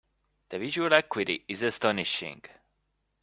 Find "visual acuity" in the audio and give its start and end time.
0.57-1.45